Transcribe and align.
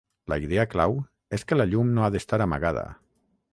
La 0.31 0.37
idea 0.43 0.63
clau 0.71 0.95
és 1.39 1.45
que 1.51 1.59
la 1.61 1.69
llum 1.73 1.93
no 1.99 2.07
ha 2.07 2.11
d'estar 2.17 2.43
amagada. 2.49 2.87